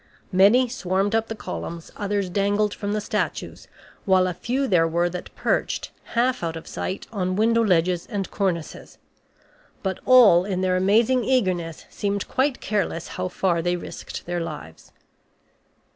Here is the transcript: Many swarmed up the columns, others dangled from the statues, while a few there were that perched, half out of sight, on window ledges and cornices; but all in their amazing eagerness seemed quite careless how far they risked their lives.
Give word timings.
Many 0.31 0.67
swarmed 0.67 1.13
up 1.13 1.27
the 1.27 1.35
columns, 1.35 1.91
others 1.95 2.27
dangled 2.27 2.73
from 2.73 2.93
the 2.93 3.01
statues, 3.01 3.67
while 4.05 4.25
a 4.25 4.33
few 4.33 4.67
there 4.67 4.87
were 4.87 5.11
that 5.11 5.29
perched, 5.35 5.91
half 6.15 6.41
out 6.41 6.55
of 6.55 6.65
sight, 6.65 7.05
on 7.11 7.35
window 7.35 7.63
ledges 7.63 8.07
and 8.07 8.31
cornices; 8.31 8.97
but 9.83 9.99
all 10.07 10.43
in 10.43 10.61
their 10.61 10.75
amazing 10.75 11.23
eagerness 11.23 11.85
seemed 11.91 12.27
quite 12.27 12.59
careless 12.59 13.09
how 13.09 13.27
far 13.27 13.61
they 13.61 13.75
risked 13.75 14.25
their 14.25 14.39
lives. 14.39 14.91